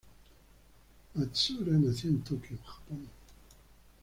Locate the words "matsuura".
1.13-1.73